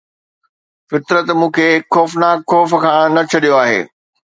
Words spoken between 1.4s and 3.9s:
کي هڪ خوفناڪ خوف کان نه ڇڏيو آهي